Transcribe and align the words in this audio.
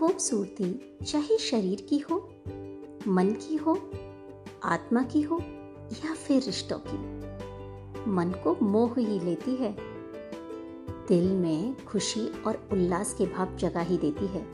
खूबसूरती 0.00 0.98
चाहे 1.06 1.38
शरीर 1.38 1.80
की 1.88 1.98
हो, 1.98 2.16
मन 3.08 3.26
की 3.42 3.56
हो, 3.56 3.90
आत्मा 4.64 5.02
की 5.02 5.20
हो 5.22 5.38
या 6.04 6.14
फिर 6.14 6.42
रिश्तों 6.42 6.78
की। 6.78 6.96
मन 8.10 8.30
को 8.44 8.56
मोह 8.62 8.94
ही 8.98 9.20
लेती 9.20 9.56
है। 9.56 9.76
दिल 11.08 11.32
में 11.32 11.84
खुशी 11.84 12.42
और 12.42 12.68
उल्लास 12.72 13.14
के 13.14 13.26
भाव 13.26 13.56
जगा 13.56 13.80
ही 13.80 13.98
देती 13.98 14.26
है। 14.26 14.46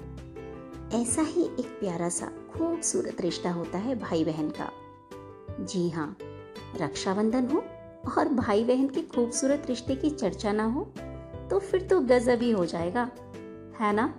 ऐसा 1.02 1.23
ही 1.23 1.45
एक 1.45 1.77
प्यारा 1.80 2.09
सा, 2.09 2.27
खूबसूरत 2.27 3.20
रिश्ता 3.20 3.51
होता 3.51 3.78
है 3.78 3.98
भाई 3.98 4.24
बहन 4.24 4.51
का। 4.51 4.70
जी 5.60 5.91
हाँ 5.91 6.16
रक्षाबंधन 6.80 7.47
हो 7.47 7.65
और 8.19 8.28
भाई 8.28 8.65
बहन 8.65 8.88
के 8.88 9.02
खूबसूरत 9.02 9.66
रिश्ते 9.69 9.95
की 9.95 10.10
चर्चा 10.10 10.52
ना 10.52 10.65
हो 10.65 10.92
तो 11.51 11.59
फिर 11.59 11.83
तो 11.83 12.01
गजब 12.01 12.42
ही 12.42 12.51
हो 12.51 12.65
जाएगा, 12.66 13.10
है 13.80 13.92
ना? 13.92 14.15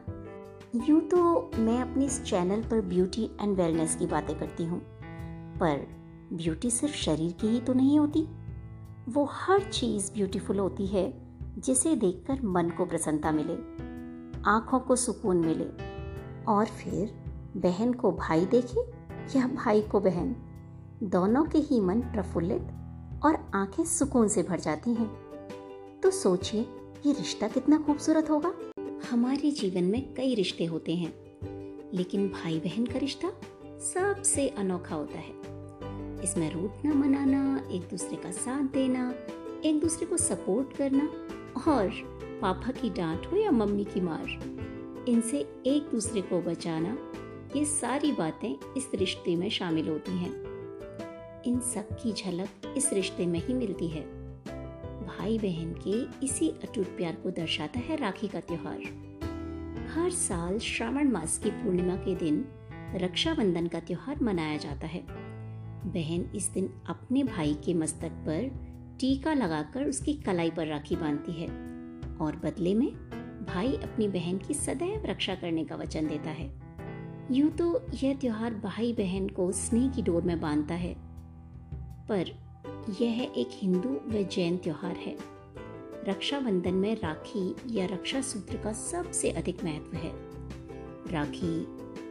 यूँ 0.75 1.01
तो 1.01 1.51
मैं 1.57 1.79
अपने 1.81 2.05
इस 2.05 2.23
चैनल 2.23 2.61
पर 2.61 2.81
ब्यूटी 2.81 3.23
एंड 3.41 3.55
वेलनेस 3.57 3.95
की 3.95 4.05
बातें 4.05 4.39
करती 4.39 4.65
हूँ, 4.65 4.79
पर 5.59 5.87
ब्यूटी 6.33 6.71
सिर्फ़ 6.71 6.95
शरीर 6.95 7.31
की 7.31 7.47
ही 7.47 7.59
तो 7.59 7.73
नहीं 7.73 7.99
होती। 7.99 8.27
वो 9.09 9.23
हर 9.31 9.63
चीज़ 9.63 10.11
ब्यूटीफुल 10.13 10.59
होती 10.59 10.87
है, 10.87 11.13
जिसे 11.57 11.95
देखकर 11.95 12.41
मन 12.43 12.69
को 12.69 12.85
प्रसन्नता 12.85 13.31
मिले, 13.31 13.53
आँखों 14.49 14.79
को 14.79 14.95
सुकून 14.95 15.37
मिले, 15.37 15.67
और 16.45 16.65
फिर 16.65 17.13
बहन 17.57 17.93
को 17.93 18.11
भाई 18.11 18.45
देखे 18.45 18.81
या 19.39 19.47
भाई 19.47 19.81
को 19.81 19.99
बहन, 19.99 20.35
दोनों 21.03 21.45
के 21.45 21.57
ही 21.57 21.81
मन 21.81 22.01
प्रफुल्लित 22.01 23.21
और 23.25 23.51
आँखें 23.55 23.83
सुकून 23.85 24.27
से 24.27 24.43
भर 24.43 24.59
जाती 24.59 24.93
हैं। 24.93 25.11
तो 26.03 26.11
सोचिए, 26.11 26.61
ये 27.05 27.13
रिश्ता 27.13 27.47
कितना 27.47 27.77
खूबसूरत 27.77 28.29
होगा। 28.29 28.53
हमारे 29.03 29.51
जीवन 29.51 29.83
में 29.83 30.13
कई 30.13 30.35
रिश्ते 30.35 30.65
होते 30.65 30.95
हैं, 30.95 31.13
लेकिन 31.93 32.29
भाई 32.29 32.59
बहन 32.59 32.85
का 32.85 32.99
रिश्ता 32.99 33.29
सबसे 33.79 34.47
अनोखा 34.49 34.95
होता 34.95 35.19
है। 35.19 36.23
इसमें 36.23 36.53
रूठना, 36.53 36.93
मनाना, 36.93 37.69
एक 37.71 37.81
दूसरे 37.81 38.15
का 38.15 38.31
साथ 38.31 38.63
देना, 38.63 39.13
एक 39.65 39.79
दूसरे 39.79 40.05
को 40.05 40.17
सपोर्ट 40.17 40.77
करना 40.77 41.05
और 41.71 41.89
पापा 42.41 42.71
की 42.71 42.89
डांट 42.89 43.25
हो 43.25 43.37
या 43.37 43.51
मम्मी 43.51 43.83
की 43.83 44.01
मार, 44.01 44.25
इनसे 45.07 45.37
एक 45.65 45.89
दूसरे 45.91 46.21
को 46.21 46.41
बचाना, 46.41 46.97
ये 47.55 47.65
सारी 47.65 48.11
बातें 48.11 48.73
इस 48.77 48.89
रिश्ते 48.95 49.35
में 49.35 49.49
शामिल 49.49 49.89
होती 49.89 50.11
हैं। 50.11 50.31
इन 51.43 51.59
सब 51.59 51.97
की 52.03 52.13
झलक 52.13 52.73
इस 52.77 52.93
रिश्ते 52.93 53.25
में 53.25 53.47
ही 53.47 53.53
मिलती 53.53 53.87
है। 53.87 54.16
भाई 55.17 55.37
बहन 55.37 55.73
के 55.87 56.25
इसी 56.25 56.49
अटूट 56.49 56.85
प्यार 56.85 57.15
को 57.15 57.29
दर्शाता 57.31 57.79
है 57.79 57.95
राखी 57.95 58.27
का 58.27 58.39
त्योहार। 58.39 58.81
हर 59.93 60.09
साल 60.09 60.59
श्रावण 60.59 61.11
मास 61.11 61.37
की 61.37 61.49
पूर्णिमा 61.49 61.95
के 61.95 62.15
दिन 62.15 62.45
रक्षाबंधन 62.95 63.67
का 63.67 63.79
त्योहार 63.79 64.21
मनाया 64.23 64.57
जाता 64.57 64.87
है। 64.87 65.01
बहन 65.87 66.29
इस 66.35 66.49
दिन 66.49 66.69
अपने 66.89 67.23
भाई 67.23 67.53
के 67.53 67.73
मस्तक 67.73 68.09
पर 68.09 68.49
टीका 68.99 69.33
लगाकर 69.33 69.83
उसकी 69.83 70.13
कलाई 70.13 70.51
पर 70.51 70.67
राखी 70.67 70.95
बांधती 70.95 71.31
है 71.31 71.47
और 72.17 72.41
बदले 72.45 72.73
में 72.73 72.87
भाई 73.47 73.73
अपनी 73.73 74.07
बहन 74.07 74.37
की 74.37 74.53
सदैव 74.53 75.05
रक्षा 75.05 75.35
करने 75.35 75.65
का 75.65 75.75
वचन 75.75 76.07
देता 76.07 76.29
है। 76.29 76.49
यूँ 77.31 77.49
तो 77.49 77.85
यह 77.93 78.13
त्योहार 78.13 78.53
भाई 78.53 78.93
बहन 78.93 79.27
को 79.29 79.51
स्नेह 79.51 79.89
की 79.89 80.01
डोर 80.01 80.21
में 80.21 80.39
बांधता 80.41 80.75
है। 80.75 80.95
पर 82.09 82.46
यह 82.89 83.21
एक 83.37 83.49
हिंदू 83.51 83.89
व 83.89 84.23
जैन 84.23 84.57
त्यौहार 84.57 84.95
है। 84.95 85.17
रक्षाबंधन 86.07 86.73
में 86.73 86.95
राखी 86.95 87.55
या 87.71 87.85
रक्षा 87.85 88.21
सूत्र 88.21 88.57
का 88.57 88.73
सबसे 88.73 89.29
अधिक 89.31 89.63
महत्व 89.63 89.97
है। 89.97 90.11
राखी, 91.11 91.65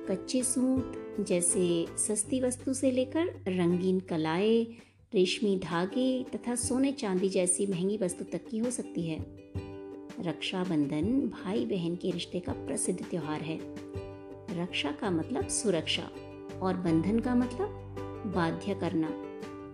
कच्चे 0.09 0.43
सूत 0.43 1.17
जैसे 1.21 1.87
सस्ती 1.97 2.41
वस्तु 2.41 2.75
से 2.75 2.91
लेकर 2.91 3.27
रंगीन 3.49 4.01
कलाएँ, 4.01 4.65
रेशमी 5.15 5.59
धागे 5.59 6.25
तथा 6.25 6.55
सोने 6.55 6.93
चांदी 6.93 7.29
जैसी 7.29 7.67
महँगी 7.67 7.97
वस्तु 7.97 8.25
तक 8.25 8.49
की 8.51 8.59
हो 8.59 8.71
सकती 8.71 9.03
है। 9.03 9.27
रक्षाबंधन 10.21 11.21
भाई 11.21 11.65
बहन 11.65 11.97
के 11.97 12.11
रिश्ते 12.11 12.41
का 12.41 12.53
प्रसिद्ध 12.53 13.05
त्योहार 13.11 13.41
है। 13.41 13.59
रक्षा 14.63 14.91
का 14.91 15.11
मतलब 15.11 15.49
सुरक्षा 15.49 16.11
और 16.63 16.77
बंधन 16.77 17.19
का 17.19 17.35
मतलब 17.35 17.69
बाध्य 18.35 18.75
करना। 18.75 19.26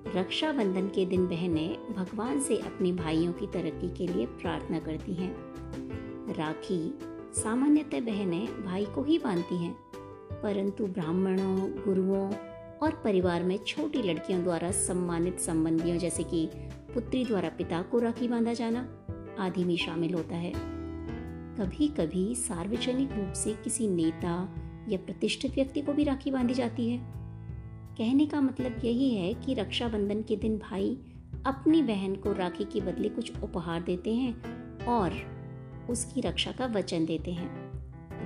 रक्षाबंधन 0.06 0.88
के 0.88 1.06
दिन 1.06 1.26
बहनें 1.26 1.94
भगवान 1.94 2.40
से 2.40 2.56
अपने 2.56 2.92
भाइयों 2.92 3.32
की 3.32 3.46
तरक्की 3.46 3.88
के 3.88 4.12
लिए 4.12 4.26
प्रार्थना 4.26 4.78
करती 4.78 5.14
हैं। 5.14 5.34
राखी 6.36 6.98
सामान्यतः 7.42 8.00
बहनें 8.00 8.64
भाई 8.64 8.84
को 8.84 9.02
ही 9.02 9.18
बांधती 9.18 9.56
हैं, 9.56 9.72
परंतु 10.42 10.86
ब्राह्मणों, 10.86 11.70
गुरुओं 11.84 12.30
और 12.82 13.00
परिवार 13.04 13.42
में 13.42 13.56
छोटी 13.58 14.02
लड़कियों 14.02 14.42
द्वारा 14.44 14.70
सम्मानित 14.70 15.40
संबंधियों 15.40 15.98
जैसे 15.98 16.22
कि 16.22 16.48
पुत्री 16.94 17.24
द्वारा 17.24 17.48
पिता 17.48 17.82
को 17.82 17.98
राखी 17.98 18.28
बांधा 18.28 18.52
जाना 18.52 18.80
आदि 19.38 19.64
में 19.64 19.76
शामिल 19.76 20.14
होता 20.14 20.36
है। 20.36 20.52
कभी 21.58 21.88
कभी 21.88 22.34
सार्वजनिक 22.34 23.12
रूप 23.12 23.32
से 23.32 23.52
किसी 23.54 23.88
नेता 23.88 24.54
या 24.88 24.98
प्रतिष्ठित 24.98 25.54
व्यक्ति 25.54 25.80
को 25.82 25.92
भी 25.92 26.04
राखी 26.04 26.30
बांधी 26.30 26.54
जाती 26.54 26.90
है। 26.90 27.21
कहने 27.98 28.26
का 28.26 28.40
मतलब 28.40 28.80
यही 28.84 29.14
है 29.14 29.32
कि 29.34 29.54
रक्षाबंधन 29.54 30.22
के 30.22 30.36
दिन 30.36 30.56
भाई 30.58 30.96
अपनी 31.46 31.82
बहन 31.82 32.14
को 32.14 32.32
राखी 32.32 32.64
के 32.64 32.80
बदले 32.80 33.08
कुछ 33.08 33.42
उपहार 33.42 33.82
देते 33.82 34.14
हैं 34.14 34.84
और 34.86 35.12
उसकी 35.90 36.20
रक्षा 36.20 36.52
का 36.52 36.66
वचन 36.66 37.06
देते 37.06 37.32
हैं। 37.32 37.50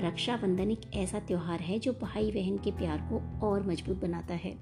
रक्षाबंधन 0.03 0.71
एक 0.71 0.81
ऐसा 0.95 1.19
त्यौहार 1.19 1.61
है 1.61 1.79
जो 1.79 1.93
भाई 1.93 2.31
बहन 2.31 2.59
के 2.59 2.71
प्यार 2.71 2.99
को 3.11 3.47
और 3.47 3.67
मज़बूत 3.67 4.01
बनाता 4.01 4.35
है। 4.35 4.53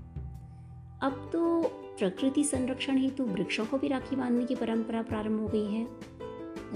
अब 1.02 1.28
तो 1.32 1.62
प्रकृति 1.98 2.44
संरक्षण 2.44 2.98
हेतु 2.98 3.24
तो 3.24 3.30
वृक्षों 3.30 3.66
को 3.66 3.78
भी 3.78 3.88
राखी 3.88 4.16
बांधने 4.16 4.44
की 4.44 4.54
परंपरा 4.54 5.02
प्रारंभ 5.02 5.40
हो 5.40 5.48
गई 5.48 5.66
है। 5.66 5.86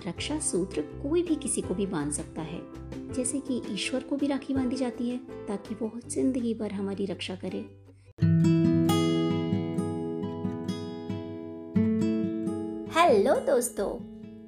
रक्षा 0.06 0.38
सूत्र 0.38 0.80
कोई 1.02 1.22
भी 1.22 1.34
किसी 1.34 1.60
को 1.60 1.74
भी 1.74 1.86
बाँध 1.86 2.12
सकता 2.12 2.42
है, 2.42 2.60
जैसे 3.12 3.40
कि 3.40 3.62
ईश्वर 3.70 4.02
को 4.02 4.16
भी 4.16 4.26
राखी 4.26 4.54
बांधी 4.54 4.76
जाती 4.76 5.08
है, 5.10 5.18
ताकि 5.46 5.74
वो 5.74 5.90
ज़िंदगी 6.06 6.54
भर 6.54 6.72
हमारी 6.72 7.06
रक्षा 7.06 7.34
करे। 7.34 7.87
हेलो 12.98 13.34
दोस्तों। 13.34 13.98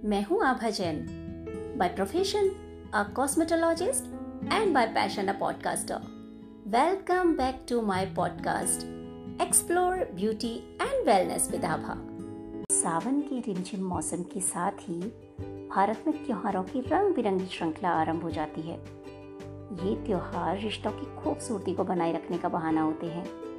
मैं 0.08 0.24
हूँ 0.24 0.44
Abha 0.44 0.70
Jain. 0.70 1.06
By 1.78 1.88
profession 1.88 2.48
a 2.94 3.02
cosmetologist 3.02 4.04
and 4.52 4.74
by 4.74 4.86
passion 4.86 5.26
a 5.26 5.32
podcaster 5.32 5.94
welcome 6.66 7.36
back 7.36 7.66
to 7.68 7.82
my 7.82 8.06
podcast 8.06 8.82
explore 9.42 9.96
beauty 10.14 10.78
and 10.82 11.06
wellness 11.06 11.50
with 11.50 11.64
Abha 11.64 11.94
सावन 12.72 13.20
के 13.20 13.40
रिमझिम 13.40 13.84
मौसम 13.86 14.22
के 14.22 14.40
साथ 14.40 14.72
ही 14.80 15.00
भारत 15.68 16.04
में 16.06 16.26
त्योहारों 16.26 16.62
की 16.62 16.80
रंग 16.80 17.14
बिरंगी 17.14 17.46
श्रृंखला 17.46 17.88
आरंभ 17.88 18.22
हो 18.22 18.30
जाती 18.30 18.60
है। 18.60 18.76
ये 19.70 20.06
त्योहार 20.06 20.58
रिश्तों 20.58 20.90
की 20.90 21.16
खूबसूरती 21.16 21.74
को 21.74 21.84
बनाए 21.84 22.12
रखने 22.12 22.38
का 22.38 22.48
बहाना 22.48 22.82
होते 22.82 23.06
हैं। 23.06 23.49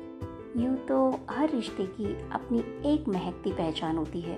यूँ 0.57 0.75
तो 0.77 1.19
हर 1.29 1.49
रिश्ते 1.49 1.85
की 1.85 2.13
अपनी 2.31 2.59
एक 2.89 3.07
महकती 3.07 3.51
पहचान 3.51 3.97
होती 3.97 4.21
है। 4.21 4.37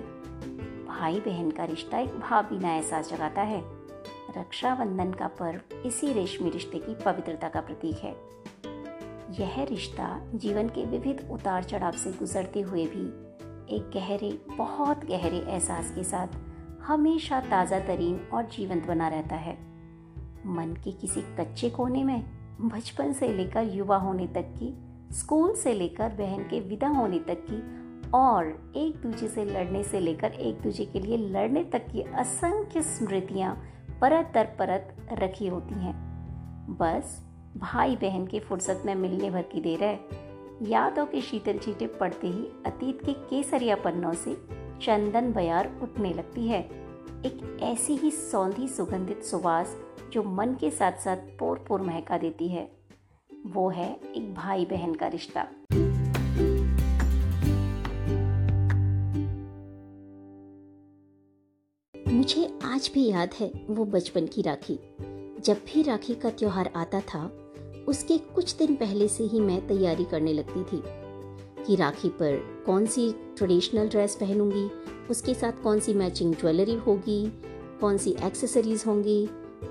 भाई 0.86 1.20
बहन 1.20 1.50
का 1.50 1.64
रिश्ता 1.64 1.98
एक 1.98 2.18
भावभीना 2.20 2.74
एहसास 2.74 3.10
जगाता 3.10 3.42
है। 3.42 3.60
रक्षाबंधन 4.38 5.12
का 5.12 5.26
पर्व 5.40 5.74
इसी 5.86 6.12
रेशमी 6.12 6.50
रिश्ते 6.50 6.78
की 6.78 6.94
पवित्रता 6.94 7.48
का 7.48 7.60
प्रतीक 7.60 7.96
है। 7.96 8.14
यह 9.40 9.62
रिश्ता 9.64 10.20
जीवन 10.34 10.68
के 10.68 10.84
विविध 10.86 11.28
उतार 11.30 11.64
चढ़ाव 11.64 11.92
से 11.92 12.12
गुजरते 12.12 12.60
हुए 12.60 12.86
भी 12.86 13.04
एक 13.76 13.90
गहरे, 13.94 14.38
बहुत 14.56 15.04
गहरे 15.04 15.38
एहसास 15.38 15.92
के 15.94 16.04
साथ 16.04 16.28
हमेशा 16.82 17.40
ताज़ा 17.40 17.78
तरीन 17.78 18.20
और 18.34 18.46
जीवंत 18.46 18.86
बना 18.86 19.08
रहता 19.08 19.36
है। 19.36 19.58
मन 20.46 20.76
के 20.84 20.92
किसी 20.92 21.22
कच्चे 21.40 21.70
कोने 21.70 22.04
में 22.04 22.24
बचपन 22.60 23.12
से 23.12 23.28
लेकर 23.28 23.74
युवा 23.74 23.96
होने 23.96 24.26
तक 24.26 24.54
की 24.58 24.74
स्कूल 25.14 25.54
से 25.54 25.74
लेकर 25.74 26.08
बहन 26.08 26.42
के 26.42 26.60
विदा 26.60 26.88
होने 26.88 27.18
तक 27.18 27.46
की 27.50 28.10
और 28.10 28.72
एक 28.76 28.96
दूसरे 28.96 29.28
से 29.28 29.44
लड़ने 29.44 29.82
से 29.82 30.00
लेकर 30.00 30.32
एक 30.32 30.60
दूसरे 30.60 30.84
के 30.84 31.00
लिए 31.00 31.16
लड़ने 31.16 31.64
तक 31.64 31.86
की 31.86 32.02
असंख्य 32.02 32.82
स्मृतियाँ 32.82 33.54
परत 34.00 34.30
दर 34.34 34.44
परत 34.44 34.96
रखी 35.12 35.46
होती 35.46 35.74
हैं। 35.74 35.94
बस 36.70 37.22
भाई 37.56 37.96
बहन 37.96 38.26
की 38.26 38.40
फुर्सत 38.40 38.82
में 38.86 38.94
मिलने 38.94 39.30
भर 39.30 39.42
की 39.42 39.60
देर 39.60 39.84
है। 39.84 40.00
यादों 40.62 41.06
के 41.06 41.20
शीतल 41.20 41.58
चीटे 41.58 41.86
पड़ते 41.86 42.26
ही 42.26 42.48
अतीत 42.66 43.04
के 43.04 43.12
केसरिया 43.12 43.76
पन्नों 43.76 44.12
से 44.12 44.34
चंदन 44.82 45.32
बयार 45.32 45.80
उठने 45.82 46.12
लगती 46.12 46.48
है। 46.48 46.60
एक 47.26 47.58
ऐसी 47.62 47.96
ही 47.96 48.10
सौंधी 48.10 48.68
सुगंधित 48.68 49.22
सुवास 49.22 49.76
जो 50.12 50.22
मन 50.22 50.54
के 50.54 50.70
साथ 50.70 50.92
साथ 50.92 51.16
पोर 51.16 51.64
पोर 51.68 51.82
महका 51.82 52.18
देती 52.18 52.48
है। 52.48 52.83
वो 53.46 53.68
है 53.68 54.00
एक 54.16 54.34
भाई 54.34 54.64
बहन 54.64 54.94
का 54.94 55.06
रिश्ता। 55.06 55.46
मुझे 62.08 62.58
आज 62.64 62.90
भी 62.94 63.04
याद 63.06 63.30
है 63.40 63.50
वो 63.70 63.84
बचपन 63.84 64.26
की 64.26 64.42
राखी। 64.42 64.78
जब 65.40 65.60
भी 65.66 65.82
राखी 65.82 66.14
का 66.14 66.30
त्योहार 66.30 66.70
आता 66.76 67.00
था, 67.00 67.24
उसके 67.88 68.18
कुछ 68.18 68.56
दिन 68.56 68.74
पहले 68.74 69.08
से 69.08 69.24
ही 69.24 69.40
मैं 69.40 69.66
तैयारी 69.68 70.04
करने 70.04 70.32
लगती 70.32 70.64
थी 70.64 70.82
कि 71.66 71.76
राखी 71.76 72.08
पर 72.08 72.62
कौन 72.66 72.86
सी 72.86 73.10
ट्रेडिशनल 73.36 73.88
ड्रेस 73.88 74.16
पहनूँगी, 74.16 74.68
उसके 75.10 75.34
साथ 75.34 75.62
कौन 75.62 75.80
सी 75.80 75.94
मैचिंग 75.94 76.34
ज्वेलरी 76.34 76.74
होगी, 76.76 77.26
कौन 77.80 77.98
सी 77.98 78.16
एक्सेसरीज 78.22 78.84
होंगी 78.86 79.26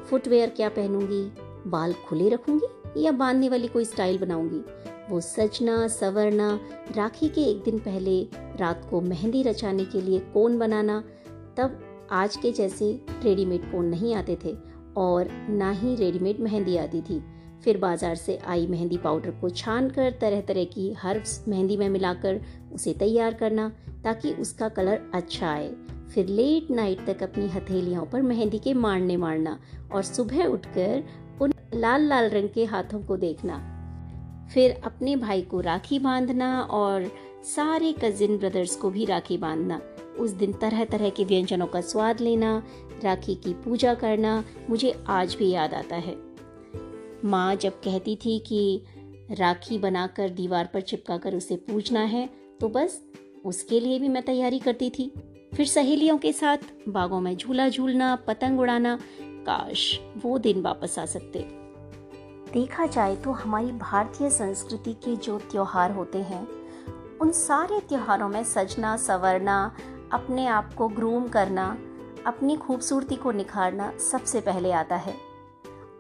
फुटवेयर 0.10 0.50
क्या 0.50 0.70
पहनूँगी, 0.70 1.24
बाल 1.70 1.94
खुले 2.08 2.30
रखूँगी 2.30 2.68
या 2.98 3.12
बांधने 3.12 3.50
वाली 3.50 3.68
कोई 3.68 3.86
स्टाइल 3.86 4.18
बनाऊँगी। 4.18 4.62
वो 5.10 5.20
सजना, 5.22 5.88
सवरना, 5.88 6.60
राखी 6.96 7.30
के 7.30 7.42
एक 7.42 7.64
दिन 7.64 7.80
पहले 7.80 8.22
रात 8.60 8.88
को 8.90 9.02
मेहंदी 9.02 9.44
रचाने 9.44 9.86
के 9.86 10.02
लिए 10.02 10.20
कोन 10.34 10.58
बनाना, 10.60 11.04
तब 11.58 11.80
आज 12.12 12.36
के 12.36 12.52
जैसे 12.52 12.92
रेडीमेड 13.24 13.72
कोन 13.72 13.86
नहीं 13.86 14.16
आते 14.16 14.38
थे 14.46 14.56
और 14.98 15.30
ना 15.50 15.72
ही 15.72 15.96
रेडीमेड 15.96 16.40
मेहंदी 16.40 16.78
आती 16.78 17.02
थी। 17.02 17.22
फिर 17.64 17.78
बाज़ार 17.78 18.16
से 18.16 18.38
आई 18.48 18.68
मेहंदी 18.68 18.98
पाउडर 18.98 19.32
को 19.32 19.50
छान 19.50 19.90
कर 19.90 20.12
तरह 20.22 20.42
तरह 20.42 20.64
की 20.64 20.92
हर्ब्स 20.94 21.44
मेहंदी 21.48 21.78
में 21.78 21.90
मिलाकर 21.90 22.42
उसे 22.74 22.94
तैयार 22.94 23.34
करना 23.34 23.72
ताकि 24.04 24.34
उसका 24.34 24.70
कलर 24.70 25.02
अच्छा 25.14 25.50
आए। 25.50 25.72
फिर 26.14 26.28
लेट 26.28 26.72
नाइट 26.72 27.06
तक 27.06 27.24
अपनी 27.24 27.48
हथेलियों 27.48 28.06
पर 28.06 28.22
मेहंदी 28.22 28.60
के 28.60 28.74
मारने 28.74 29.18
मारना 29.18 29.58
और 29.92 30.04
सुबह 30.04 30.46
उठकर 30.46 31.04
लाल 31.74 32.08
लाल 32.08 32.30
रंग 32.30 32.50
के 32.50 32.66
हाथों 32.66 33.02
को 33.02 33.18
देखना। 33.18 33.58
फिर 34.54 34.82
अपने 34.86 35.16
भाई 35.16 35.42
को 35.42 35.60
राखी 35.60 36.00
बांधना 36.00 36.62
और 36.62 37.12
सारे 37.46 37.94
कजिन 37.94 38.38
ब्रदर्स 38.38 38.76
को 38.76 38.90
भी 38.90 39.06
राखी 39.06 39.38
बांधना। 39.38 39.82
उस 40.20 40.32
दिन 40.32 40.54
तरह 40.54 40.84
तरह 40.86 41.10
के 41.10 41.24
व्यंजनों 41.24 41.68
का 41.68 41.82
स्वाद 41.82 42.22
लेना, 42.22 42.64
राखी 43.04 43.36
की 43.36 43.54
पूजा 43.54 43.94
करना 43.94 44.44
मुझे 44.70 44.94
आज 45.08 45.36
भी 45.36 45.50
याद 45.50 45.74
आता 45.74 45.96
है। 45.96 46.16
माँ 47.26 47.56
जब 47.56 47.80
कहती 47.82 48.16
थी 48.16 48.38
कि 48.40 48.84
राखी 49.32 49.78
बनाकर 49.78 50.30
दीवार 50.30 50.70
पर 50.74 50.82
चिपका 50.82 51.18
कर 51.18 51.36
उसे 51.36 51.56
पूजना 51.56 52.02
है 52.02 52.30
तो 52.62 52.70
बस 52.70 53.02
उसके 53.46 53.80
लिए 53.80 54.00
भी 54.00 54.08
मैं 54.08 54.24
तैयारी 54.24 54.60
करती 54.60 54.90
थी। 54.90 55.12
फिर 55.56 55.66
सहेलियों 55.66 56.18
के 56.18 56.32
साथ 56.34 56.58
बागों 56.90 57.20
में 57.22 57.36
झूला 57.38 57.70
झूलना, 57.70 58.16
पतंग 58.16 58.60
उड़ाना, 58.60 58.98
काश 59.22 60.00
वो 60.18 60.38
दिन 60.38 60.62
वापस 60.62 61.00
आ 61.00 61.06
सकते। 61.06 61.63
देखा 62.54 62.86
जाए 62.86 63.16
तो 63.16 63.32
हमारी 63.32 63.72
भारतीय 63.72 64.30
संस्कृति 64.30 64.94
के 64.94 65.16
जो 65.16 65.40
त्यौहार 65.40 65.92
होते 65.92 66.18
हैं, 66.18 66.48
उन 67.18 67.32
सारे 67.32 67.80
त्योहारों 67.80 68.30
में 68.30 68.44
सजना, 68.44 68.98
संवरना, 68.98 69.76
अपने 70.12 70.48
आप 70.48 70.74
को 70.74 70.88
ग्रूम 70.88 71.28
करना, 71.28 71.78
अपनी 72.28 72.56
खूबसूरती 72.56 73.16
को 73.16 73.32
निखारना 73.32 73.98
सबसे 73.98 74.42
पहले 74.42 74.72
आता 74.72 74.96
है। 74.96 75.16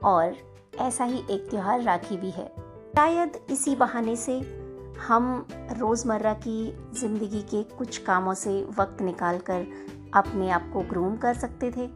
और 0.03 0.35
ऐसा 0.79 1.03
ही 1.03 1.23
एक 1.29 1.49
त्यौहार 1.49 1.81
राखी 1.81 2.17
भी 2.17 2.29
है। 2.29 2.47
शायद 2.95 3.39
इसी 3.49 3.75
बहाने 3.75 4.15
से 4.15 4.39
हम 5.07 5.47
रोज़मर्रा 5.51 6.33
की 6.33 6.77
ज़िंदगी 6.99 7.41
के 7.41 7.63
कुछ 7.63 7.97
कामों 7.97 8.33
से 8.33 8.67
वक्त 8.79 9.01
निकाल 9.01 9.37
कर 9.37 9.65
अपने 10.13 10.49
आप 10.49 10.69
को 10.73 10.81
ग्रूम 10.81 11.17
कर 11.17 11.33
सकते 11.33 11.71
थे। 11.71 11.89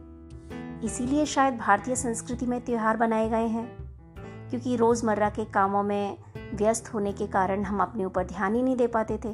इसीलिए 0.86 1.26
शायद 1.26 1.58
भारतीय 1.58 1.96
संस्कृति 1.96 2.46
में 2.46 2.64
त्यौहार 2.64 2.96
बनाए 2.96 3.28
गए 3.28 3.46
हैं। 3.46 3.87
क्योंकि 4.50 4.76
रोज़मर्रा 4.76 5.30
के 5.30 5.44
कामों 5.44 5.82
में 5.82 6.18
व्यस्त 6.54 6.94
होने 6.94 7.12
के 7.12 7.26
कारण 7.26 7.62
हम 7.62 7.82
अपने 7.82 8.04
ऊपर 8.04 8.24
ध्यान 8.24 8.54
ही 8.54 8.62
नहीं 8.62 8.76
दे 8.76 8.86
पाते 8.86 9.16
थे। 9.16 9.32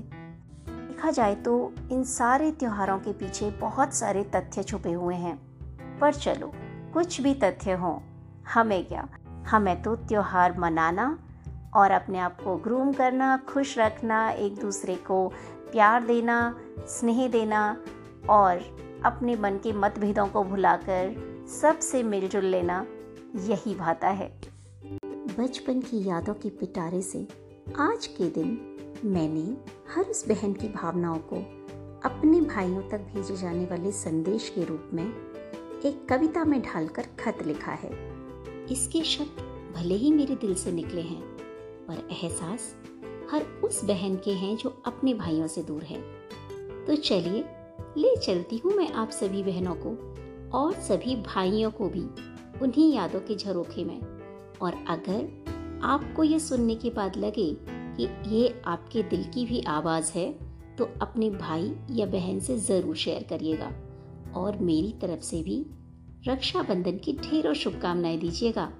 देखा 0.68 1.10
जाए 1.10 1.34
तो 1.34 1.74
इन 1.92 2.04
सारे 2.04 2.50
त्योहारों 2.52 2.98
के 2.98 3.12
पीछे 3.12 3.50
बहुत 3.50 3.94
सारे 3.94 4.24
तथ्य 4.24 4.62
छुपे 4.62 4.92
हुए 4.92 5.14
हैं। 5.14 5.36
पर 5.98 6.14
चलो, 6.14 6.52
कुछ 6.94 7.20
भी 7.20 7.34
तथ्य 7.34 7.72
हो, 7.72 8.02
हमें 8.54 8.84
क्या? 8.84 9.08
हमें 9.48 9.82
तो 9.82 9.96
त्यौहार 9.96 10.58
मनाना 10.58 11.18
और 11.76 11.90
अपने 11.90 12.18
आप 12.18 12.40
को 12.40 12.56
ग्रूम 12.56 12.92
करना, 12.92 13.36
खुश 13.36 13.78
रखना, 13.78 14.30
एक 14.30 14.58
दूसरे 14.58 14.94
को 14.94 15.28
प्यार 15.72 16.06
देना, 16.06 16.56
स्नेह 16.78 17.28
देना 17.28 17.76
और 18.30 18.60
अपने 19.04 19.36
मन 19.36 19.50
के 19.50 19.72
मतभेदों 19.72 20.26
को 20.26 20.44
भुलाकर 20.44 21.14
सबसे 21.60 22.02
मिलजुल 22.02 22.44
लेना, 22.44 22.86
यही 23.36 23.74
भाता 23.74 24.08
है। 24.08 24.53
बचपन 25.38 25.80
की 25.80 26.08
यादों 26.08 26.34
के 26.34 26.48
पिटारे 26.48 27.02
से 27.02 27.26
आज 27.78 28.06
के 28.06 28.28
दिन 28.30 28.50
मैंने 29.04 29.56
हर 29.94 30.04
उस 30.04 30.28
बहन 30.28 30.52
की 30.52 30.68
भावनाओं 30.68 31.18
को 31.18 31.36
अपने 32.08 32.40
भाइयों 32.40 32.82
तक 32.82 32.98
भेजे 32.98 33.36
जाने 33.36 33.64
वाले 33.64 33.92
संदेश 33.92 34.48
के 34.48 34.64
रूप 34.64 34.90
में 34.94 35.04
एक 35.84 36.06
कविता 36.08 36.44
में 36.44 36.62
ढालकर 36.62 37.02
खत 37.02 37.38
लिखा 37.46 37.72
है। 37.72 37.90
इसके 38.70 39.02
शब्द 39.04 39.42
भले 39.76 39.94
ही 39.94 40.12
मेरे 40.12 40.34
दिल 40.34 40.54
से 40.54 40.72
निकले 40.72 41.00
हैं, 41.00 41.22
पर 41.86 42.08
एहसास 42.12 42.74
हर 43.30 43.42
उस 43.64 43.84
बहन 43.84 44.16
के 44.16 44.32
हैं 44.32 44.56
जो 44.56 44.82
अपने 44.86 45.14
भाइयों 45.14 45.46
से 45.46 45.62
दूर 45.62 45.82
है। 45.82 46.00
तो 46.84 46.96
चलिए, 46.96 47.44
ले 47.96 48.16
चलती 48.16 48.58
हूँ 48.58 48.72
मैं 48.72 48.92
आप 48.92 49.10
सभी 49.10 49.42
बहनों 49.42 49.74
को 49.78 49.96
और 50.58 50.72
सभी 50.72 51.16
भाइयों 51.16 51.70
को 51.70 51.88
भी 51.88 52.08
उन्हीं 52.62 52.94
यादों 52.94 53.20
के 53.20 53.36
झरोखे 53.36 53.84
में। 53.84 54.13
और 54.64 54.74
अगर 54.88 55.80
आपको 55.84 56.24
ये 56.24 56.38
सुनने 56.40 56.74
के 56.74 56.90
बाद 56.90 57.16
लगे 57.16 57.48
कि 57.96 58.08
ये 58.28 58.62
आपके 58.66 59.02
दिल 59.02 59.24
की 59.24 59.44
भी 59.46 59.60
आवाज़ 59.68 60.12
है 60.12 60.30
तो 60.76 60.84
अपने 61.02 61.30
भाई 61.30 61.74
या 61.90 62.06
बहन 62.06 62.40
से 62.40 62.56
ज़रूर 62.58 62.96
शेयर 62.96 63.22
करिएगा 63.22 63.66
और 64.36 64.58
मेरी 64.60 64.92
तरफ़ 65.02 65.20
से 65.22 65.42
भी 65.42 65.64
रक्षाबंधन 66.28 66.98
की 66.98 67.12
ढेरों 67.18 67.52
शुभकामनाएँ 67.54 68.18
दीजिएगा। 68.18 68.72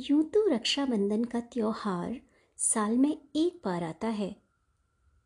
यूँ 0.00 0.22
तो 0.24 0.46
रक्षाबंधन 0.46 1.24
का 1.24 1.40
त्योहार 1.52 2.20
साल 2.58 2.96
में 2.98 3.10
एक 3.10 3.60
बार 3.64 3.84
आता 3.84 4.08
है, 4.08 4.30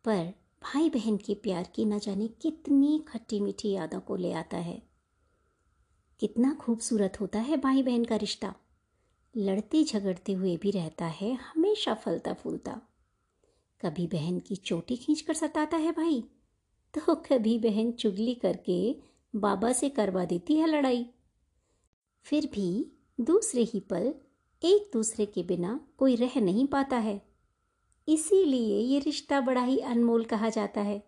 पर 0.05 0.33
भाई 0.65 0.91
बहन 0.91 1.17
के 1.17 1.35
प्यार 1.35 1.69
की 1.75 1.85
न 1.85 1.99
जाने 1.99 2.29
कितनी 2.43 2.99
खट्टी 3.09 3.41
मीठी 3.41 3.71
यादों 3.71 4.01
को 4.01 4.17
ले 4.17 4.33
आता 4.33 4.57
है। 4.59 4.83
कितना 6.21 6.53
खूबसूरत 6.55 7.21
होता 7.21 7.39
है 7.41 7.57
भाई 7.57 7.83
बहन 7.83 8.05
का 8.05 8.17
रिश्ता। 8.17 8.55
लड़ते 9.35 9.83
झगड़ते 9.85 10.33
हुए 10.33 10.57
भी 10.57 10.71
रहता 10.71 11.07
है, 11.07 11.33
हमेशा 11.35 11.95
फलता 11.95 12.33
फूलता 12.33 12.81
कभी 13.81 14.07
बहन 14.07 14.39
की 14.39 14.57
चोटी 14.57 14.97
खींच 14.97 15.21
कर 15.21 15.35
सताता 15.35 15.77
है 15.77 15.93
भाई 15.93 16.23
तो 16.95 17.15
कभी 17.15 17.59
बहन 17.59 17.91
चुगली 17.93 18.35
करके 18.35 18.77
बाबा 19.35 19.73
से 19.73 19.89
करवा 19.89 20.25
देती 20.25 20.57
है 20.57 20.67
लड़ाई। 20.67 21.07
फिर 22.27 22.47
भी 22.47 22.69
दूसरे 23.21 23.63
ही 23.63 23.81
पल 23.81 24.15
एक 24.63 24.91
दूसरे 24.93 25.27
के 25.27 25.43
बिना 25.43 25.81
कोई 25.99 26.15
रह 26.17 26.41
नहीं 26.41 26.67
पाता 26.67 26.97
है। 26.97 27.21
इसीलिए 28.09 28.79
ये 28.79 28.99
रिश्ता 28.99 29.41
बड़ा 29.41 29.63
ही 29.63 29.79
अनमोल 29.79 30.25
कहा 30.25 30.49
जाता 30.49 30.81
है। 30.81 31.03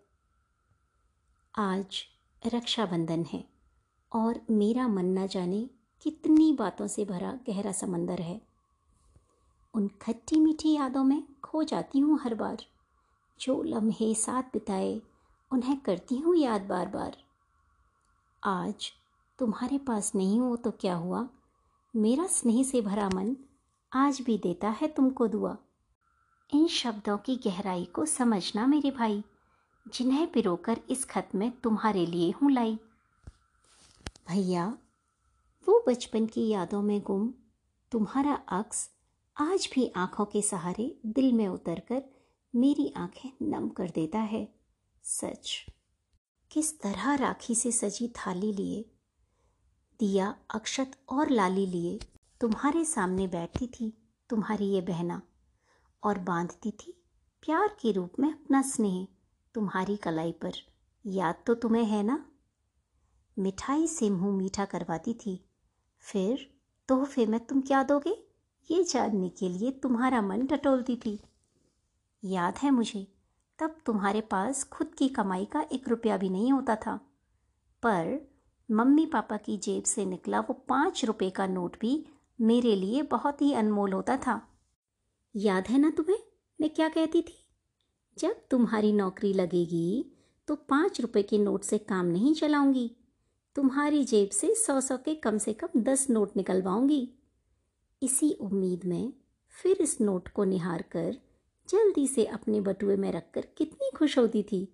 आज 1.55 2.03
रक्षाबंधन 2.43 3.25
है 3.25 3.45
और 4.13 4.41
मेरा 4.51 4.89
मन 4.89 5.19
न 5.19 5.27
जाने 5.27 5.69
कितनी 6.03 6.53
बातों 6.53 6.87
से 6.87 7.05
भरा 7.05 7.39
गहरा 7.49 7.73
समंदर 7.73 8.21
है। 8.21 8.41
उन 9.75 9.89
खट्टी 10.03 10.41
मीठी 10.41 10.73
यादों 10.73 11.05
में 11.05 11.23
खो 11.43 11.63
जाती 11.63 11.99
हूँ 11.99 12.19
हर 12.23 12.35
बार। 12.35 12.65
जो 13.41 13.63
लम्हे 13.63 14.15
साथ 14.15 14.43
बिताए, 14.43 15.03
उन्हें 15.53 15.81
करती 15.81 16.17
हूँ 16.17 16.37
याद 16.37 16.63
बार 16.63 16.89
बार 16.89 17.17
आज 18.45 18.93
तुम्हारे 19.39 19.79
पास 19.79 20.15
नहीं 20.15 20.41
हो 20.41 20.57
तो 20.57 20.71
क्या 20.71 20.95
हुआ? 20.95 21.29
मेरा 21.97 22.27
स्नेह 22.27 22.63
से 22.65 22.81
भरा 22.81 23.09
मन 23.09 23.37
आज 23.93 24.21
भी 24.21 24.39
देता 24.39 24.69
है 24.71 24.89
तुमको 24.89 25.27
दुआ। 25.29 25.57
इन 26.55 26.67
शब्दों 26.67 27.19
की 27.19 27.37
गहराई 27.37 27.85
को 27.85 28.05
समझना 28.07 28.67
मेरे 28.67 28.91
भाई, 28.91 29.25
जिन्हें 29.95 30.33
पिरोकर 30.33 30.81
इस 30.91 31.05
खत 31.05 31.29
में 31.35 31.51
तुम्हारे 31.51 32.07
लिए 32.07 32.31
हूँ 32.31 32.51
लाई। 32.53 32.79
भैया 34.29 34.79
वो 35.69 35.85
बचपन 35.89 36.27
की 36.27 36.49
यादों 36.49 36.83
में 36.83 37.01
गुम। 37.01 37.35
तुम्हारा 37.93 38.35
अक्स 38.35 38.91
आज 39.37 39.69
भी 39.75 39.93
आँखों 39.97 40.25
के 40.25 40.43
सहारे 40.43 40.99
दिल 41.07 41.33
में 41.33 41.49
उतरकर 41.49 42.03
मेरी 42.55 42.93
आँखें 42.97 43.31
नम 43.43 43.69
कर 43.69 43.91
देता 43.91 44.19
है। 44.19 44.55
सच। 45.03 45.67
किस 46.51 46.81
तरह 46.81 47.15
राखी 47.15 47.55
से 47.55 47.73
सजी 47.73 48.09
थाली 48.09 48.53
लिए, 48.53 48.91
दिया 50.01 50.39
अक्षत 50.55 50.91
और 51.09 51.31
लाली 51.31 51.67
लिए, 51.67 51.99
तुम्हारे 52.41 52.85
सामने 52.85 53.27
बैठती 53.27 53.67
थी 53.67 53.99
तुम्हारी 54.31 54.67
ये 54.67 54.81
बहना 54.81 55.23
और 56.05 56.19
बांधती 56.19 56.71
थी 56.71 57.05
प्यार 57.43 57.77
के 57.81 57.93
रूप 57.93 58.13
में 58.19 58.33
अपना 58.33 58.63
स्नेह 58.63 59.07
तुम्हारी 59.55 59.97
कलाई 59.97 60.33
पर। 60.33 60.53
याद 61.07 61.35
तो 61.47 61.55
तुम्हें 61.55 61.85
है 61.85 62.03
ना? 62.03 62.31
मिठाई 63.39 63.87
से 63.87 64.11
मुँह 64.11 64.37
मीठा 64.37 64.65
करवाती 64.65 65.15
थी 65.15 65.46
फिर 66.07 66.55
तोहफे 66.89 67.27
में 67.27 67.47
तुम 67.47 67.61
क्या 67.61 67.83
दोगे? 67.83 68.27
ये 68.71 68.85
जानने 68.85 69.29
के 69.29 69.49
लिए 69.49 69.71
तुम्हारा 69.71 70.23
मन 70.23 70.47
टटोलती 70.47 70.97
थी। 70.97 71.21
याद 72.25 72.59
है 72.59 72.71
मुझे, 72.71 73.13
तब 73.59 73.77
तुम्हारे 73.87 74.21
पास 74.21 74.65
खुद 74.65 74.95
की 74.95 75.09
कमाई 75.09 75.45
का 75.45 75.67
एक 75.73 75.89
रुपया 75.89 76.17
भी 76.17 76.29
नहीं 76.29 76.53
होता 76.53 76.77
था। 76.77 76.97
पर 77.83 78.31
मम्मी 78.71 79.07
पापा 79.07 79.37
की 79.37 79.57
जेब 79.57 79.83
से 79.83 80.07
निकला 80.07 80.41
वो 80.41 80.53
पाँच 80.53 81.05
रुपये 81.05 81.31
का 81.31 81.47
नोट 81.47 81.81
भी 81.81 82.07
मेरे 82.41 82.77
लिए 82.77 83.03
बहुत 83.03 83.43
ही 83.43 83.53
अनमोल 83.53 83.93
होता 83.93 84.17
था। 84.17 84.49
याद 85.37 85.67
है 85.67 85.79
ना 85.79 85.91
तुम्हें, 85.91 86.19
मैं 86.61 86.71
क्या 86.71 86.89
कहती 86.89 87.23
थी? 87.23 87.47
जब 88.19 88.49
तुम्हारी 88.51 88.93
नौकरी 88.93 89.33
लगेगी 89.33 90.13
तो 90.49 90.55
पाँच 90.55 91.01
रुपये 91.01 91.23
के 91.23 91.39
नोट 91.39 91.63
से 91.63 91.79
काम 91.79 92.07
नहीं 92.07 92.35
चलाऊँगी। 92.35 92.96
तुम्हारी 93.57 94.05
जेब 94.05 94.31
से 94.31 94.55
सौ 94.55 94.81
सौ 94.81 94.97
के 94.97 95.15
कम 95.15 95.39
से 95.39 95.53
कम 95.53 95.81
दस 95.83 96.11
नोट 96.11 96.37
निकलवाऊँगी। 96.37 97.09
इसी 98.03 98.31
उम्मीद 98.33 98.85
में 98.85 99.13
फिर 99.49 99.77
इस 99.77 100.01
नोट 100.01 100.29
को 100.29 100.45
निहार 100.45 100.83
कर 100.83 101.17
जल्दी 101.69 102.09
से 102.09 102.25
अपने 102.25 102.61
बटुए 102.61 102.97
में 102.97 103.13
रखकर 103.13 103.47
कितनी 103.59 103.91
खुश 103.97 104.19
होती 104.19 104.43
थी 104.43 104.69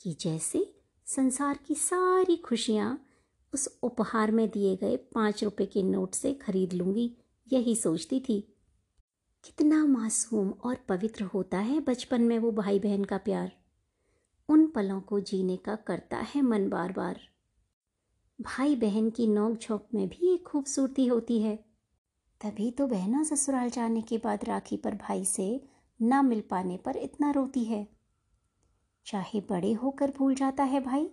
कि 0.00 0.16
जैसे 0.20 0.74
संसार 1.06 1.58
की 1.66 1.74
सारी 1.74 2.36
खुशियाँ 2.36 3.06
उस 3.52 3.78
उपहार 3.82 4.30
में 4.30 4.48
दिए 4.50 4.76
गए 4.76 4.96
पाँच 4.96 5.44
रुपए 5.44 5.66
के 5.66 5.82
नोट 5.82 6.14
से 6.14 6.34
खरीद 6.34 6.72
लूँगी, 6.72 7.16
यही 7.52 7.76
सोचती 7.76 8.20
थी। 8.20 8.40
कितना 9.44 9.86
मासूम 9.86 10.50
और 10.50 10.76
पवित्र 10.88 11.24
होता 11.24 11.58
है 11.58 11.80
बचपन 11.80 12.22
में 12.22 12.38
वो 12.38 12.52
भाई 12.52 12.78
बहन 12.78 13.04
का 13.04 13.18
प्यार। 13.18 13.52
उन 14.48 14.66
पलों 14.66 15.00
को 15.00 15.20
जीने 15.20 15.56
का 15.56 15.76
करता 15.76 16.16
है 16.16 16.42
मन 16.42 16.68
बार 16.68 16.92
बार। 16.92 17.33
भाई 18.38 18.74
बहन 18.76 19.08
की 19.10 19.26
नोक 19.26 19.58
झोंक 19.58 19.86
में 19.94 20.08
भी 20.08 20.32
एक 20.34 20.42
खूबसूरती 20.42 21.06
होती 21.06 21.40
है। 21.42 21.56
तभी 22.40 22.70
तो 22.70 22.86
बहना 22.86 23.22
ससुराल 23.24 23.70
जाने 23.70 24.00
के 24.02 24.18
बाद 24.18 24.44
राखी 24.44 24.76
पर 24.76 24.94
भाई 24.94 25.24
से 25.24 25.46
ना 26.00 26.20
मिल 26.22 26.40
पाने 26.40 26.76
पर 26.76 26.96
इतना 26.96 27.30
रोती 27.30 27.64
है। 27.64 27.86
चाहे 29.06 29.40
बड़े 29.40 29.72
होकर 29.72 30.12
भूल 30.18 30.34
जाता 30.34 30.64
है 30.64 30.80
भाई 30.80 31.08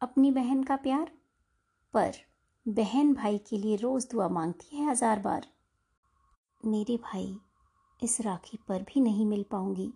अपनी 0.00 0.30
बहन 0.30 0.62
का 0.62 0.76
प्यार, 0.76 1.10
पर 1.94 2.16
बहन 2.66 3.12
भाई 3.14 3.38
के 3.38 3.58
लिए 3.58 3.76
रोज़ 3.76 4.08
दुआ 4.10 4.28
मांगती 4.28 4.76
है 4.76 4.90
हज़ार 4.90 5.18
बार। 5.18 5.46
मेरे 6.62 6.96
भाई, 7.04 7.36
इस 8.02 8.20
राखी 8.20 8.58
पर 8.68 8.82
भी 8.84 9.00
नहीं 9.00 9.26
मिल 9.26 9.44
पाऊँगी, 9.50 9.92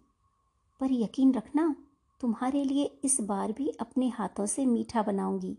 पर 0.81 0.93
यकीन 0.93 1.35
रखना, 1.35 1.75
तुम्हारे 2.21 2.65
लिए 2.65 2.85
इस 3.05 3.21
बार 3.21 3.53
भी 3.53 3.69
अपने 3.81 4.09
हाथों 4.09 4.47
से 4.47 4.67
मीठा 4.67 5.03
बनाऊँगी। 5.03 5.57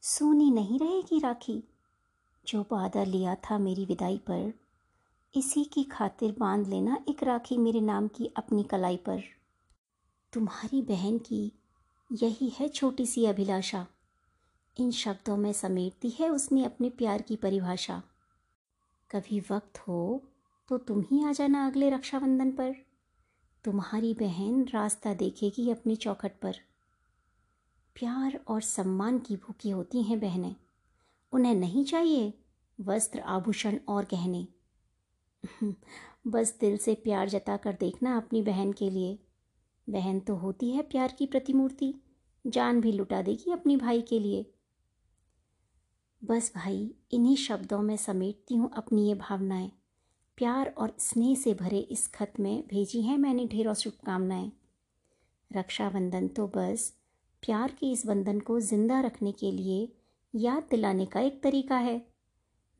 सोनी 0.00 0.50
नहीं 0.50 0.78
रहेगी 0.78 1.18
राखी। 1.18 1.62
जो 2.48 2.62
वादा 2.72 3.04
लिया 3.04 3.34
था 3.34 3.58
मेरी 3.58 3.84
विदाई 3.84 4.18
पर, 4.18 4.52
इसी 5.34 5.64
की 5.64 5.84
खातिर 5.84 6.34
बाँध 6.38 6.66
लेना 6.66 7.04
एक 7.08 7.22
राखी 7.22 7.58
मेरे 7.58 7.80
नाम 7.80 8.08
की 8.08 8.26
अपनी 8.36 8.62
कलाई 8.62 8.96
पर। 8.96 9.22
तुम्हारी 10.32 10.82
बहन 10.82 11.18
की 11.18 11.52
यही 12.12 12.48
है 12.48 12.68
छोटी 12.68 13.06
सी 13.06 13.24
अभिलाषा। 13.26 13.86
इन 14.78 14.90
शब्दों 14.90 15.36
में 15.36 15.52
समेटती 15.52 16.10
है 16.10 16.28
उसने 16.28 16.64
अपने 16.64 16.90
प्यार 16.90 17.22
की 17.22 17.36
परिभाषा। 17.36 18.02
कभी 19.10 19.40
वक्त 19.50 19.78
हो 19.78 20.22
तो 20.68 20.78
तुम 20.78 21.00
ही 21.00 21.24
आ 21.24 21.32
जाना 21.32 21.66
अगले 21.66 21.90
रक्षाबंधन 21.90 22.50
पर। 22.52 22.74
तुम्हारी 23.64 24.14
बहन 24.14 24.64
रास्ता 24.64 25.14
देखेगी 25.14 25.70
अपनी 25.70 25.96
चौखट 25.96 26.32
पर। 26.42 26.67
प्यार 27.98 28.40
और 28.48 28.60
सम्मान 28.60 29.18
की 29.18 29.36
भूखी 29.36 29.70
होती 29.70 30.02
हैं 30.02 30.20
बहनें। 30.20 30.56
उन्हें 31.32 31.54
नहीं 31.54 31.84
चाहिए 31.84 32.34
वस्त्र 32.80 33.20
आभूषण 33.20 33.78
और 33.88 34.04
गहने। 34.04 34.48
बस 36.26 36.58
दिल 36.60 36.76
से 36.76 36.94
प्यार 36.94 37.28
जता 37.28 37.56
कर 37.56 37.76
देखना 37.80 38.16
अपनी 38.16 38.42
बहन 38.42 38.72
के 38.72 38.90
लिए। 38.90 39.18
बहन 39.90 40.20
तो 40.20 40.36
होती 40.36 40.70
है 40.70 40.82
प्यार 40.82 41.12
की 41.18 41.26
प्रतिमूर्ति। 41.26 41.94
जान 42.46 42.80
भी 42.80 42.92
लुटा 42.92 43.22
देगी 43.22 43.52
अपनी 43.52 43.76
भाई 43.76 44.02
के 44.02 44.18
लिए। 44.18 44.54
बस 46.24 46.52
भाई, 46.56 46.94
इन्हीं 47.12 47.36
शब्दों 47.36 47.82
में 47.82 47.96
समेटती 47.96 48.54
हूँ 48.54 48.70
अपनी 48.76 49.08
ये 49.08 49.14
भावनाएँ। 49.14 49.72
प्यार 50.36 50.74
और 50.78 50.96
स्नेह 50.98 51.34
से 51.34 51.54
भरे 51.54 51.78
इस 51.78 52.08
खत 52.08 52.32
में 52.40 52.64
भेजी 52.68 53.02
हैं 53.02 53.18
मैंने 53.18 53.46
ढेरों 53.46 53.74
शुभकामनाएँ। 53.74 54.52
रक्षाबंधन 55.52 56.28
तो 56.28 56.46
बस 56.46 56.97
प्यार 57.42 57.72
के 57.80 57.90
इस 57.92 58.06
बंधन 58.06 58.38
को 58.40 58.60
ज़िंदा 58.60 59.00
रखने 59.00 59.32
के 59.32 59.50
लिए 59.52 59.88
याद 60.34 60.62
दिलाने 60.70 61.06
का 61.06 61.20
एक 61.20 61.42
तरीका 61.42 61.76
है। 61.76 61.96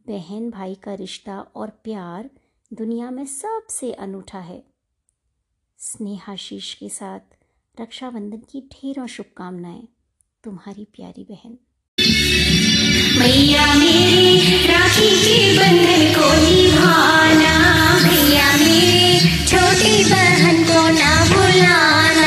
बहन 0.06 0.50
भाई 0.50 0.74
का 0.74 0.94
रिश्ता 0.94 1.38
और 1.56 1.70
प्यार 1.84 2.30
दुनिया 2.70 3.10
में 3.10 3.24
सबसे 3.26 3.92
अनूठा 3.92 4.38
है। 4.38 4.62
स्नेहाशीष 5.78 6.74
के 6.74 6.88
साथ 6.88 7.36
रक्षाबंधन 7.80 8.42
की 8.50 8.60
ढेरों 8.72 9.06
शुभकामनाएँ, 9.06 9.88
तुम्हारी 10.44 10.84
प्यारी 10.84 11.26
बहन। 11.30 11.58
मैया 13.18 13.74
मेरी, 13.74 14.66
राखी 14.66 15.10
के 15.22 15.58
बंधन 15.58 16.02
को 16.14 16.28
निभाना। 16.42 17.54
भैया 17.98 18.52
मेरे, 18.56 19.18
छोटी 19.46 20.04
बहन 20.04 20.64
को 20.64 20.88
ना 20.98 21.14
भुलाना। 21.24 22.17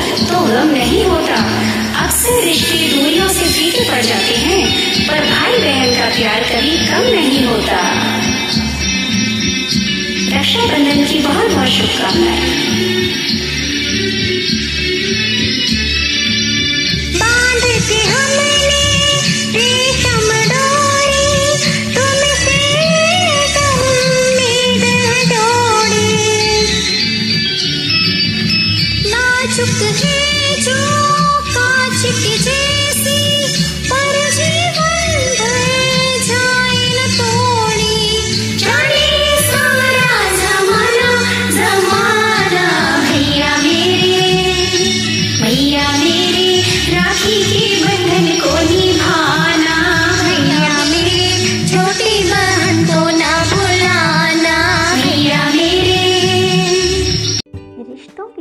तो 0.00 0.40
गम 0.40 0.70
नहीं 0.70 1.04
होता। 1.04 1.34
अक्सर 2.04 2.44
रिश्ते 2.44 2.78
दूरियों 2.88 3.28
से 3.28 3.44
फीके 3.44 3.90
पड़ 3.90 4.02
जाते 4.02 4.34
हैं, 4.34 4.66
पर 5.08 5.20
भाई 5.20 5.58
बहन 5.58 5.90
का 5.90 6.16
प्यार 6.16 6.42
कभी 6.42 6.78
कम 6.86 7.02
नहीं 7.14 7.46
होता। 7.46 7.80
रक्षाबंधन 10.38 11.04
की 11.04 11.18
बहुत 11.18 11.50
बहुत 11.50 11.68
शुभकामनाएँ। 11.68 13.05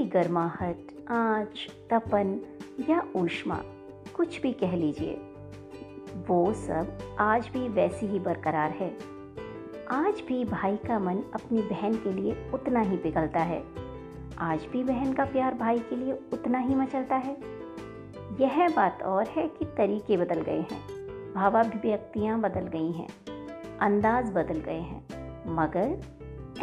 गर्माहट, 0.05 0.77
आँच, 1.09 1.67
तपन 1.91 2.39
या 2.89 3.07
ऊष्मा, 3.15 3.61
कुछ 4.15 4.41
भी 4.41 4.51
कह 4.51 4.75
लीजिए। 4.75 5.15
वो 6.27 6.53
सब 6.53 7.15
आज 7.19 7.47
भी 7.47 7.69
वैसी 7.69 8.05
ही 8.05 8.19
बरकरार 8.19 8.71
है। 8.71 8.97
आज 9.91 10.23
भी 10.27 10.45
भाई 10.45 10.77
का 10.77 10.99
मन 10.99 11.17
अपनी 11.17 11.61
बहन 11.61 11.93
के 11.93 12.13
लिए 12.13 12.51
उतना 12.53 12.79
ही 12.79 12.97
पिघलता 12.97 13.39
है। 13.39 13.63
आज 14.37 14.65
भी 14.71 14.83
बहन 14.83 15.13
का 15.13 15.25
प्यार 15.25 15.53
भाई 15.53 15.79
के 15.79 15.95
लिए 15.95 16.13
उतना 16.13 16.59
ही 16.59 16.75
मचलता 16.75 17.15
है। 17.15 17.37
यह 18.41 18.69
बात 18.69 19.03
और 19.03 19.27
है 19.27 19.47
कि 19.47 19.65
तरीके 19.65 20.17
बदल 20.17 20.41
गए 20.41 20.65
हैं। 20.71 20.95
भावाभिव्यक्तियाँ 21.33 22.39
बदल 22.39 22.67
गई 22.67 22.91
हैं। 22.91 23.07
अंदाज 23.79 24.31
बदल 24.31 24.59
गए 24.59 24.79
हैं। 24.79 25.05
मगर 25.55 26.01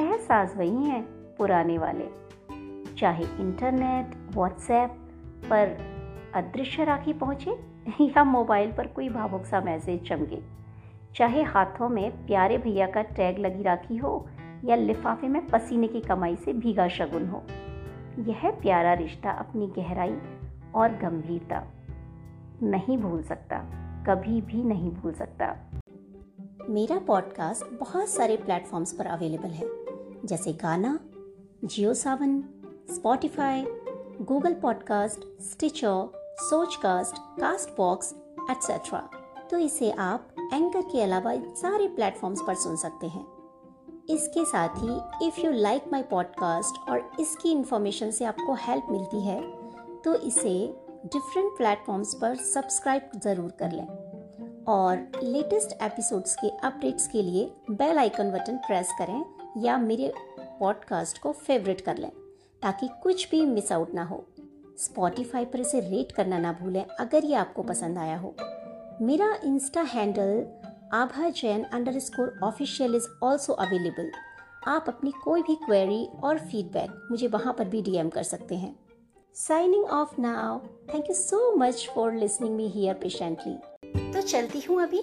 एहसास 0.00 0.56
वही 0.56 0.84
हैं 0.84 1.02
पुराने 1.38 1.78
वाले। 1.78 2.21
चाहे 2.98 3.24
इंटरनेट 3.24 4.34
व्हाट्सएप 4.34 4.90
पर 5.50 5.92
अदृश्य 6.34 6.84
राखी 6.84 7.12
पहुँचे 7.12 7.50
या 8.00 8.24
मोबाइल 8.24 8.72
पर 8.72 8.86
कोई 8.86 9.08
भावुक 9.08 9.44
सा 9.44 9.60
मैसेज 9.60 10.08
चमके। 10.08 10.38
चाहे 11.16 11.42
हाथों 11.42 11.88
में 11.88 12.26
प्यारे 12.26 12.58
भैया 12.58 12.86
का 12.86 13.02
टैग 13.02 13.38
लगी 13.38 13.62
राखी 13.62 13.96
हो 13.96 14.26
या 14.64 14.76
लिफाफे 14.76 15.28
में 15.28 15.46
पसीने 15.46 15.88
की 15.88 16.00
कमाई 16.00 16.36
से 16.36 16.52
भीगा 16.52 16.88
शगुन 16.88 17.26
हो। 17.26 17.42
यह 18.18 18.50
प्यारा 18.50 18.92
रिश्ता 18.92 19.30
अपनी 19.30 19.66
गहराई 19.66 20.16
और 20.74 20.88
गंभीरता 20.88 21.66
नहीं 22.62 22.98
भूल 22.98 23.22
सकता, 23.22 23.58
कभी 24.06 24.40
भी 24.40 24.64
नहीं 24.64 24.90
भूल 24.90 25.12
सकता। 25.12 25.56
मेरा 26.70 26.98
पॉडकास्ट 26.98 27.80
बहुत 27.80 28.08
सारे 28.08 28.36
प्लेटफॉर्म्स 28.36 28.92
पर 28.92 29.06
अवेलेबल 29.06 29.48
है, 29.48 29.66
जैसे 30.24 30.52
Gaana, 30.52 31.00
Jio 31.64 31.94
Saavn 31.94 32.44
Spotify 32.88 33.64
Google 34.20 34.54
podcast 34.54 35.20
Stitcher 35.42 36.10
Sochcast 36.40 37.16
cast 37.40 37.68
etcetera 38.50 38.98
तो 39.50 39.58
इसे 39.58 39.90
आप 39.90 40.28
एंकर 40.52 40.80
के 40.80 41.00
अलावा 41.02 41.34
सारे 41.54 41.88
प्लेटफॉर्म्स 41.88 42.42
पर 42.46 42.54
सुन 42.54 42.76
सकते 42.76 43.06
हैं। 43.06 43.24
इसके 44.10 44.44
साथ 44.44 44.68
ही 44.76 45.26
if 45.26 45.40
you 45.40 45.52
like 45.52 45.82
my 45.92 46.02
podcast 46.02 46.90
और 46.90 47.10
इसकी 47.20 47.52
इन्फॉर्मेशन 47.52 48.10
से 48.10 48.24
आपको 48.24 48.54
हेल्प 48.54 48.86
मिलती 48.90 49.20
है 49.20 49.40
तो 50.04 50.14
इसे 50.14 50.54
डिफरेंट 51.04 51.56
प्लेटफॉर्म्स 51.56 52.14
पर 52.14 52.34
सब्सक्राइब 52.34 53.10
ज़रूर 53.24 53.50
कर 53.50 53.72
लें। 53.72 53.86
और 54.68 54.96
लेटेस्ट 55.22 55.72
एपिसोड्स 55.82 56.34
के 56.34 56.48
अपडेट्स 56.48 57.06
के 57.08 57.22
लिए 57.22 57.50
बेल 57.70 57.98
आइकन 57.98 58.30
बटन 58.30 58.56
प्रेस 58.56 58.92
करें 58.98 59.24
या 59.62 59.78
मेरे 59.78 60.12
पॉडकास्ट 60.60 61.18
को 61.18 61.32
फेवरेट 61.32 61.80
कर 61.80 61.96
लें। 61.96 62.10
ताकि 62.62 62.88
कुछ 63.02 63.30
भी 63.30 63.44
मिस 63.46 63.72
आउट 63.72 63.94
ना 63.94 64.04
हो। 64.04 64.24
स्पॉटिफाई 64.78 65.44
पर 65.44 65.60
इसे 65.60 65.80
रेट 65.80 66.12
करना 66.12 66.38
ना 66.38 66.52
भूलें 66.52 66.84
अगर 66.84 67.24
ये 67.24 67.34
आपको 67.34 67.62
पसंद 67.62 67.98
आया 67.98 68.16
हो। 68.16 68.34
मेरा 69.02 69.34
insta 69.44 69.82
handle 69.82 70.46
Abha 70.92 71.28
Jain 71.30 71.62
underscore 71.98 72.38
official 72.44 72.94
is 72.94 73.06
also 73.22 73.52
available 73.52 74.10
आप 74.68 74.84
अपनी 74.88 75.12
कोई 75.24 75.42
भी 75.42 75.54
क्वेरी 75.54 76.04
और 76.24 76.38
फीडबैक 76.38 77.08
मुझे 77.10 77.26
वहाँ 77.26 77.54
पर 77.58 77.68
भी 77.68 77.82
डीएम 77.82 78.08
कर 78.08 78.22
सकते 78.22 78.54
हैं। 78.54 78.74
Signing 79.36 79.84
off 79.84 80.20
now 80.20 80.58
thank 80.94 81.08
you 81.08 81.14
so 81.14 81.54
much 81.56 81.88
for 81.94 82.12
listening 82.12 82.54
me 82.56 82.68
here 82.68 82.94
patiently 82.94 84.12
तो 84.12 84.20
चलती 84.20 84.60
हूँ 84.60 84.82
अभी 84.82 85.00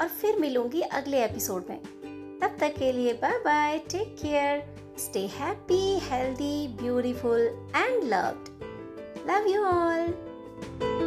और 0.00 0.08
फिर 0.10 0.38
मिलूँगी 0.40 0.80
अगले 0.80 1.24
एपिसोड 1.24 1.66
में। 1.70 1.80
तब 2.40 2.56
तक 2.60 2.74
के 2.78 2.92
लिए 2.92 3.12
bye 3.12 3.38
bye 3.38 3.78
take 3.78 4.16
care 4.16 4.83
Stay 4.96 5.26
happy, 5.26 5.98
healthy, 5.98 6.68
beautiful, 6.68 7.50
and 7.74 8.08
loved. 8.08 8.50
Love 9.26 9.46
you 9.46 9.64
all. 9.64 11.03